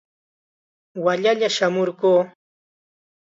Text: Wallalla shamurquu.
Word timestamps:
Wallalla 1.03 1.47
shamurquu. 1.55 2.11